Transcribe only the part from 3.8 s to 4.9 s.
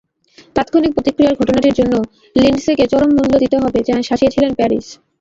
বলে শাসিয়েছিলেন প্যারিস।